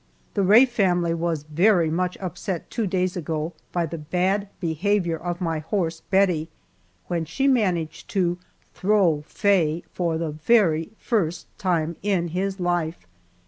[0.33, 5.39] The Rae family was very much upset two days ago by the bad behavior of
[5.39, 6.49] my horse Bettie,
[7.05, 8.39] when she managed to
[8.73, 13.05] throw Faye for the very first time in his life!